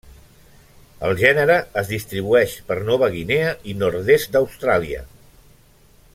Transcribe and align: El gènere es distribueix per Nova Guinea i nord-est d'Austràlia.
El 1.09 1.11
gènere 1.19 1.57
es 1.81 1.91
distribueix 1.91 2.57
per 2.71 2.79
Nova 2.89 3.11
Guinea 3.17 3.53
i 3.73 3.77
nord-est 3.83 4.35
d'Austràlia. 4.37 5.05